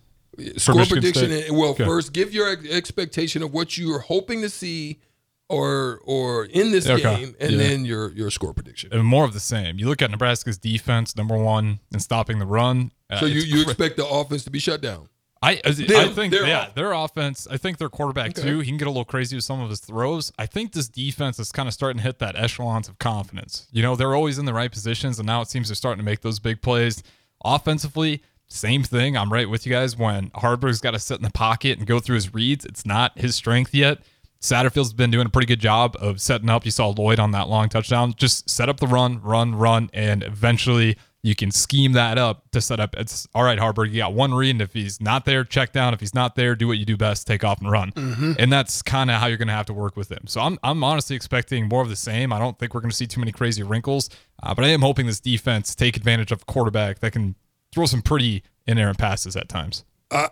Score 0.58 0.84
prediction. 0.86 1.32
And, 1.32 1.58
well, 1.58 1.70
okay. 1.70 1.86
first, 1.86 2.12
give 2.12 2.34
your 2.34 2.58
expectation 2.70 3.44
of 3.44 3.54
what 3.54 3.78
you 3.78 3.94
are 3.96 4.00
hoping 4.00 4.42
to 4.42 4.50
see 4.50 5.00
or 5.48 6.02
or 6.04 6.46
in 6.46 6.72
this 6.72 6.90
okay. 6.90 7.02
game, 7.02 7.36
and 7.40 7.52
yeah. 7.52 7.58
then 7.58 7.86
your 7.86 8.12
your 8.12 8.30
score 8.32 8.54
prediction. 8.54 8.90
And 8.92 9.06
more 9.06 9.26
of 9.26 9.34
the 9.34 9.40
same. 9.40 9.78
You 9.80 9.88
look 9.88 10.02
at 10.02 10.10
Nebraska's 10.10 10.58
defense, 10.58 11.16
number 11.16 11.38
one, 11.38 11.80
in 11.94 12.00
stopping 12.00 12.40
the 12.40 12.46
run. 12.46 12.92
Uh, 13.10 13.20
so 13.20 13.26
you, 13.28 13.42
you 13.42 13.62
expect 13.62 13.98
the 13.98 14.08
offense 14.08 14.44
to 14.46 14.50
be 14.50 14.60
shut 14.60 14.82
down? 14.82 15.10
I 15.42 15.60
I 15.66 15.72
think 15.72 16.34
yeah, 16.34 16.62
off. 16.62 16.76
their 16.76 16.92
offense. 16.94 17.48
I 17.50 17.58
think 17.58 17.80
their 17.80 17.90
quarterback 17.90 18.38
okay. 18.38 18.42
too. 18.42 18.60
He 18.60 18.68
can 18.68 18.78
get 18.78 18.88
a 18.88 18.92
little 18.92 19.06
crazy 19.06 19.36
with 19.36 19.44
some 19.44 19.60
of 19.60 19.70
his 19.70 19.80
throws. 19.80 20.32
I 20.38 20.46
think 20.46 20.74
this 20.74 20.88
defense 20.88 21.40
is 21.40 21.52
kind 21.52 21.68
of 21.68 21.74
starting 21.74 21.98
to 21.98 22.04
hit 22.04 22.20
that 22.20 22.36
echelons 22.36 22.88
of 22.88 23.00
confidence. 23.00 23.68
You 23.72 23.82
know, 23.82 23.96
they're 23.96 24.14
always 24.14 24.38
in 24.38 24.46
the 24.46 24.54
right 24.54 24.72
positions, 24.72 25.18
and 25.18 25.26
now 25.26 25.42
it 25.42 25.48
seems 25.48 25.70
they're 25.70 25.76
starting 25.76 25.98
to 26.00 26.06
make 26.06 26.22
those 26.22 26.40
big 26.40 26.62
plays. 26.62 27.02
Offensively, 27.44 28.22
same 28.48 28.84
thing. 28.84 29.18
I'm 29.18 29.34
right 29.34 29.50
with 29.50 29.66
you 29.66 29.72
guys. 29.72 29.98
When 29.98 30.30
Haarberg's 30.32 30.82
got 30.82 30.92
to 30.92 31.00
sit 31.00 31.18
in 31.18 31.24
the 31.24 31.32
pocket 31.32 31.80
and 31.80 31.88
go 31.88 32.00
through 32.00 32.16
his 32.16 32.34
reads, 32.34 32.64
it's 32.64 32.86
not 32.86 33.18
his 33.18 33.36
strength 33.36 33.74
yet. 33.74 34.00
Satterfield's 34.42 34.94
been 34.94 35.12
doing 35.12 35.28
a 35.28 35.30
pretty 35.30 35.46
good 35.46 35.60
job 35.60 35.96
of 36.00 36.20
setting 36.20 36.50
up. 36.50 36.66
You 36.66 36.72
saw 36.72 36.90
Lloyd 36.90 37.20
on 37.20 37.32
that 37.32 37.48
long 37.48 37.70
touchdown. 37.70 38.14
Just 38.18 38.50
set 38.50 38.70
up 38.70 38.80
the 38.80 38.88
run, 38.88 39.22
run, 39.22 39.56
run, 39.56 39.90
and 39.94 40.24
eventually 40.24 40.98
you 41.24 41.36
can 41.36 41.52
scheme 41.52 41.92
that 41.94 42.18
up 42.18 42.50
to 42.52 42.62
set 42.62 42.80
up. 42.80 42.96
It's 42.98 43.28
all 43.36 43.44
right, 43.44 43.60
Haarberg. 43.60 43.92
You 43.92 43.98
got 43.98 44.14
one 44.14 44.34
read, 44.34 44.52
and 44.52 44.62
if 44.62 44.74
he's 44.74 45.00
not 45.00 45.26
there, 45.26 45.44
check 45.44 45.72
down. 45.72 45.94
If 45.94 46.00
he's 46.00 46.16
not 46.16 46.36
there, 46.36 46.56
do 46.56 46.68
what 46.68 46.80
you 46.80 46.86
do 46.86 46.98
best, 46.98 47.28
take 47.28 47.44
off 47.44 47.60
and 47.60 47.70
run. 47.70 47.92
Mm-hmm. 47.92 48.34
And 48.40 48.52
that's 48.52 48.82
kind 48.82 49.12
of 49.12 49.20
how 49.20 49.28
you're 49.28 49.38
going 49.38 49.48
to 49.48 49.54
have 49.54 49.68
to 49.68 49.74
work 49.74 49.96
with 49.96 50.12
him. 50.12 50.24
So 50.26 50.42
I'm, 50.42 50.58
I'm 50.64 50.84
honestly 50.84 51.16
expecting 51.16 51.68
more 51.68 51.82
of 51.84 51.90
the 51.90 51.96
same. 51.96 52.34
I 52.34 52.40
don't 52.40 52.58
think 52.58 52.74
we're 52.74 52.82
going 52.82 52.90
to 52.90 52.96
see 52.96 53.08
too 53.08 53.20
many 53.20 53.32
crazy 53.32 53.62
wrinkles, 53.62 54.10
uh, 54.42 54.56
but 54.56 54.66
I 54.66 54.70
am 54.70 54.82
hoping 54.82 55.06
this 55.06 55.20
defense 55.20 55.76
take 55.76 55.96
advantage 55.96 56.32
of 56.32 56.42
a 56.42 56.46
quarterback 56.46 57.00
that 57.00 57.12
can 57.12 57.36
throw 57.72 57.86
some 57.86 58.02
pretty 58.02 58.44
inerrant 58.66 58.98
passes 58.98 59.36
at 59.36 59.48
times. 59.48 59.86
Uh, 60.10 60.30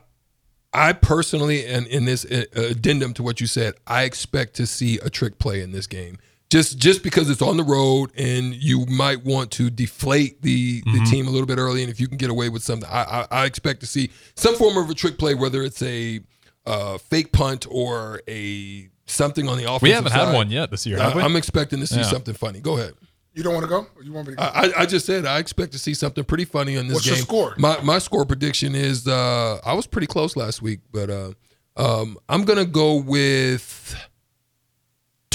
I 0.73 0.93
personally, 0.93 1.65
and 1.65 1.87
in 1.87 2.05
this 2.05 2.25
uh, 2.25 2.45
addendum 2.55 3.13
to 3.13 3.23
what 3.23 3.39
you 3.41 3.47
said, 3.47 3.75
I 3.87 4.03
expect 4.03 4.55
to 4.55 4.65
see 4.65 4.99
a 4.99 5.09
trick 5.09 5.39
play 5.39 5.61
in 5.61 5.71
this 5.71 5.87
game. 5.87 6.17
Just 6.49 6.79
just 6.79 7.03
because 7.03 7.29
it's 7.29 7.43
on 7.43 7.57
the 7.57 7.63
road 7.63 8.11
and 8.17 8.55
you 8.55 8.85
might 8.87 9.23
want 9.23 9.51
to 9.51 9.69
deflate 9.69 10.41
the 10.41 10.81
mm-hmm. 10.81 10.97
the 10.97 11.05
team 11.05 11.27
a 11.27 11.29
little 11.29 11.45
bit 11.45 11.59
early, 11.59 11.83
and 11.83 11.91
if 11.91 11.99
you 11.99 12.07
can 12.07 12.17
get 12.17 12.31
away 12.31 12.49
with 12.49 12.63
something, 12.63 12.89
I, 12.91 13.03
I, 13.03 13.27
I 13.29 13.45
expect 13.45 13.81
to 13.81 13.85
see 13.85 14.09
some 14.35 14.55
form 14.55 14.77
of 14.77 14.89
a 14.89 14.95
trick 14.95 15.19
play, 15.19 15.35
whether 15.35 15.61
it's 15.63 15.81
a 15.83 16.21
uh, 16.65 16.97
fake 16.97 17.31
punt 17.31 17.67
or 17.69 18.21
a 18.27 18.89
something 19.05 19.47
on 19.47 19.57
the 19.57 19.65
offense. 19.65 19.81
We 19.83 19.91
haven't 19.91 20.11
side. 20.11 20.27
had 20.27 20.33
one 20.33 20.49
yet 20.49 20.71
this 20.71 20.85
year. 20.85 20.99
I, 20.99 21.23
am 21.23 21.35
expecting 21.35 21.79
to 21.81 21.87
see 21.87 21.97
yeah. 21.97 22.03
something 22.03 22.33
funny. 22.33 22.61
Go 22.61 22.77
ahead. 22.77 22.93
You 23.33 23.43
don't 23.43 23.53
want 23.53 23.63
to 23.65 23.69
go? 23.69 23.85
you 24.03 24.11
want 24.11 24.27
me 24.27 24.33
to 24.33 24.37
go? 24.37 24.43
I, 24.43 24.71
I 24.75 24.85
just 24.85 25.05
said 25.05 25.25
I 25.25 25.37
expect 25.39 25.71
to 25.73 25.79
see 25.79 25.93
something 25.93 26.23
pretty 26.23 26.45
funny 26.45 26.77
on 26.77 26.87
this 26.87 26.95
What's 26.95 27.05
game. 27.05 27.11
What's 27.13 27.31
your 27.31 27.51
score? 27.51 27.55
My 27.57 27.79
my 27.81 27.99
score 27.99 28.25
prediction 28.25 28.75
is 28.75 29.07
uh, 29.07 29.59
I 29.63 29.73
was 29.73 29.87
pretty 29.87 30.07
close 30.07 30.35
last 30.35 30.61
week, 30.61 30.79
but 30.91 31.09
uh, 31.09 31.31
um, 31.77 32.17
I'm 32.27 32.43
gonna 32.43 32.65
go 32.65 32.95
with 32.95 33.95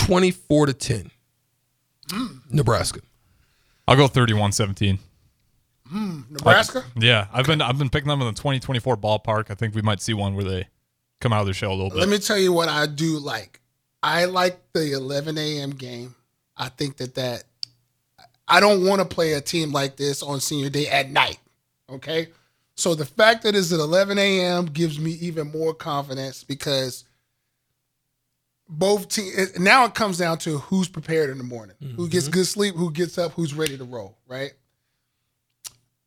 24 0.07 0.67
to 0.67 0.73
10. 0.73 1.11
Mm. 2.09 2.41
Nebraska. 2.51 3.01
I'll 3.87 3.97
go 3.97 4.09
31-17. 4.09 4.99
Mm, 5.93 6.31
Nebraska? 6.31 6.85
I, 6.85 7.05
yeah, 7.05 7.27
I've 7.33 7.47
been 7.47 7.61
I've 7.61 7.79
been 7.79 7.91
picking 7.91 8.09
them 8.09 8.21
in 8.23 8.27
the 8.27 8.33
2024 8.33 8.97
ballpark. 8.97 9.51
I 9.51 9.55
think 9.55 9.75
we 9.75 9.83
might 9.83 10.01
see 10.01 10.15
one 10.15 10.35
where 10.35 10.45
they 10.45 10.69
come 11.21 11.33
out 11.33 11.41
of 11.41 11.47
their 11.47 11.55
shell 11.55 11.73
a 11.73 11.75
little 11.75 11.91
bit. 11.91 11.99
Let 11.99 12.09
me 12.09 12.19
tell 12.19 12.39
you 12.39 12.53
what 12.53 12.69
I 12.69 12.87
do 12.87 13.19
like. 13.19 13.61
I 14.03 14.25
like 14.25 14.61
the 14.73 14.93
11 14.93 15.37
a.m. 15.39 15.71
game. 15.71 16.15
I 16.57 16.69
think 16.69 16.97
that 16.99 17.15
that 17.17 17.45
I 18.49 18.61
don't 18.61 18.85
want 18.85 19.01
to 19.01 19.05
play 19.07 19.35
a 19.35 19.41
team 19.41 19.73
like 19.73 19.97
this 19.97 20.23
on 20.23 20.41
senior 20.41 20.71
day 20.71 20.89
at 20.89 21.11
night. 21.11 21.39
Okay. 21.91 22.29
So 22.77 22.95
the 22.95 23.07
fact 23.07 23.43
that 23.45 23.55
it's 23.55 23.73
at 23.73 23.79
11 23.79 24.19
a.m. 24.19 24.67
gives 24.67 24.99
me 24.99 25.13
even 25.13 25.51
more 25.51 25.75
confidence 25.75 26.45
because 26.45 27.05
both 28.69 29.09
teams 29.09 29.59
now 29.59 29.85
it 29.85 29.95
comes 29.95 30.19
down 30.19 30.39
to 30.39 30.59
who's 30.59 30.89
prepared 30.89 31.31
in 31.31 31.39
the 31.39 31.45
morning, 31.45 31.77
mm-hmm. 31.83 31.97
who 31.97 32.09
gets 32.09 32.27
mm-hmm. 32.27 32.35
good 32.35 32.47
sleep, 32.47 32.75
who 32.75 32.91
gets 32.91 33.19
up, 33.19 33.33
who's 33.33 33.55
ready 33.55 33.77
to 33.77 33.85
roll, 33.85 34.17
right? 34.27 34.53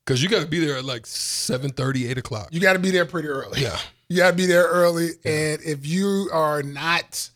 Because 0.05 0.23
you 0.23 0.29
got 0.29 0.41
to 0.41 0.47
be 0.47 0.59
there 0.59 0.77
at 0.77 0.85
like 0.85 1.05
7 1.05 1.69
30, 1.71 2.07
8 2.07 2.17
o'clock. 2.17 2.49
You 2.51 2.61
got 2.61 2.73
to 2.73 2.79
be 2.79 2.91
there 2.91 3.05
pretty 3.05 3.27
early. 3.27 3.61
Yeah. 3.61 3.77
You 4.07 4.17
got 4.17 4.31
to 4.31 4.37
be 4.37 4.45
there 4.45 4.63
early. 4.63 5.09
Yeah. 5.23 5.31
And 5.31 5.61
if 5.63 5.85
you 5.85 6.29
are 6.31 6.63
not 6.63 7.29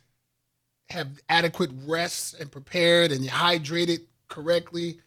have 0.90 1.10
adequate 1.28 1.72
rest 1.86 2.40
and 2.40 2.50
prepared 2.50 3.12
and 3.12 3.24
you're 3.24 3.34
hydrated 3.34 4.06
correctly, 4.30 5.00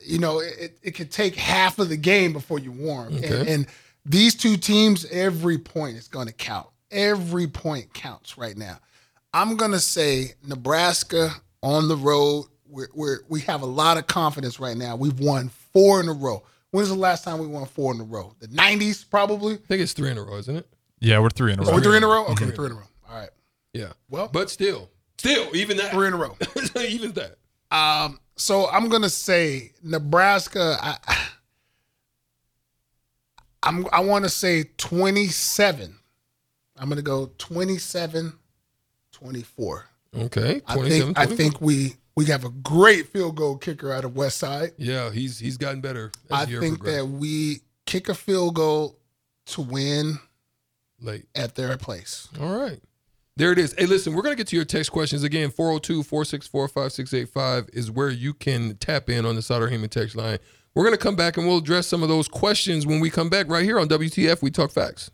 you 0.00 0.18
know, 0.18 0.40
it, 0.40 0.78
it 0.82 0.92
could 0.92 1.10
take 1.10 1.34
half 1.34 1.78
of 1.78 1.88
the 1.90 1.96
game 1.96 2.32
before 2.32 2.58
you 2.58 2.72
warm. 2.72 3.16
Okay. 3.16 3.40
And, 3.40 3.48
and 3.48 3.66
these 4.06 4.34
two 4.34 4.56
teams, 4.56 5.04
every 5.10 5.58
point 5.58 5.96
is 5.96 6.08
going 6.08 6.26
to 6.26 6.32
count. 6.32 6.68
Every 6.90 7.46
point 7.46 7.92
counts 7.92 8.38
right 8.38 8.56
now. 8.56 8.78
I'm 9.34 9.56
going 9.56 9.72
to 9.72 9.80
say 9.80 10.34
Nebraska 10.46 11.30
on 11.62 11.88
the 11.88 11.96
road. 11.96 12.46
We're, 12.66 12.88
we're, 12.94 13.18
we 13.28 13.40
have 13.42 13.62
a 13.62 13.66
lot 13.66 13.98
of 13.98 14.06
confidence 14.06 14.58
right 14.60 14.76
now. 14.76 14.96
We've 14.96 15.18
won 15.18 15.48
four 15.72 16.00
in 16.00 16.08
a 16.08 16.12
row. 16.12 16.42
When's 16.70 16.88
the 16.88 16.94
last 16.94 17.24
time 17.24 17.38
we 17.38 17.46
won 17.46 17.66
four 17.66 17.94
in 17.94 18.00
a 18.00 18.04
row? 18.04 18.34
The 18.40 18.48
90s, 18.48 19.08
probably? 19.08 19.54
I 19.54 19.58
think 19.68 19.82
it's 19.82 19.92
three 19.92 20.10
in 20.10 20.16
a 20.16 20.22
row, 20.22 20.38
isn't 20.38 20.56
it? 20.56 20.66
Yeah, 21.00 21.18
we're 21.18 21.30
three 21.30 21.52
in 21.52 21.58
a 21.58 21.62
row. 21.62 21.68
Oh, 21.70 21.74
we're 21.74 21.82
three 21.82 21.96
in 21.96 22.04
a 22.04 22.06
row? 22.06 22.26
Okay, 22.26 22.44
mm-hmm. 22.46 22.54
three 22.54 22.66
in 22.66 22.72
a 22.72 22.76
row. 22.76 22.88
All 23.10 23.18
right. 23.18 23.30
Yeah. 23.72 23.92
Well, 24.08 24.28
but 24.32 24.50
still, 24.50 24.88
still, 25.18 25.54
even 25.54 25.76
that. 25.78 25.90
Three 25.90 26.06
in 26.06 26.14
a 26.14 26.16
row. 26.16 26.36
even 26.80 27.12
that. 27.12 27.36
Um, 27.70 28.20
so 28.36 28.68
I'm 28.68 28.88
gonna 28.88 29.08
say 29.08 29.72
Nebraska. 29.82 30.76
I, 30.80 31.28
I'm 33.62 33.86
I 33.92 34.00
want 34.00 34.24
to 34.24 34.28
say 34.28 34.64
27. 34.76 35.94
I'm 36.76 36.88
gonna 36.88 37.02
go 37.02 37.30
27, 37.38 38.32
24. 39.22 39.86
Okay, 40.14 40.60
27, 40.60 40.70
I 40.70 40.74
think 40.74 40.88
24. 41.14 41.22
I 41.22 41.26
think 41.26 41.60
we 41.60 41.96
we 42.14 42.26
have 42.26 42.44
a 42.44 42.50
great 42.50 43.08
field 43.08 43.36
goal 43.36 43.56
kicker 43.56 43.92
out 43.92 44.04
of 44.04 44.14
West 44.16 44.38
Side. 44.38 44.72
Yeah, 44.76 45.10
he's 45.10 45.38
he's 45.38 45.56
gotten 45.56 45.80
better. 45.80 46.12
I 46.30 46.44
think 46.44 46.78
progressed. 46.78 46.98
that 46.98 47.06
we 47.06 47.60
kick 47.86 48.08
a 48.08 48.14
field 48.14 48.54
goal 48.54 48.98
to 49.46 49.62
win 49.62 50.18
late 51.00 51.26
at 51.34 51.54
their 51.54 51.76
place. 51.76 52.28
All 52.40 52.56
right. 52.56 52.80
There 53.36 53.50
it 53.50 53.58
is. 53.58 53.74
Hey, 53.78 53.86
listen, 53.86 54.12
we're 54.12 54.20
going 54.22 54.34
to 54.34 54.36
get 54.36 54.48
to 54.48 54.56
your 54.56 54.66
text 54.66 54.92
questions 54.92 55.22
again. 55.22 55.50
402 55.50 56.02
464 56.02 56.68
5685 56.68 57.70
is 57.72 57.90
where 57.90 58.10
you 58.10 58.34
can 58.34 58.76
tap 58.76 59.08
in 59.08 59.24
on 59.24 59.36
the 59.36 59.42
Sutter 59.42 59.68
Heyman 59.68 59.88
text 59.88 60.14
line. 60.14 60.38
We're 60.74 60.84
going 60.84 60.94
to 60.94 61.02
come 61.02 61.16
back 61.16 61.38
and 61.38 61.46
we'll 61.46 61.58
address 61.58 61.86
some 61.86 62.02
of 62.02 62.10
those 62.10 62.28
questions 62.28 62.86
when 62.86 63.00
we 63.00 63.08
come 63.08 63.30
back 63.30 63.48
right 63.48 63.64
here 63.64 63.78
on 63.78 63.88
WTF 63.88 64.42
We 64.42 64.50
Talk 64.50 64.70
Facts. 64.70 65.10